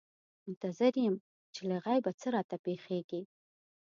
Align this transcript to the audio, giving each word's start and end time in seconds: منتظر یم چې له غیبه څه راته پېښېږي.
منتظر 0.47 0.91
یم 1.05 1.15
چې 1.53 1.61
له 1.69 1.77
غیبه 1.85 2.11
څه 2.21 2.27
راته 2.35 2.55
پېښېږي. 2.65 3.21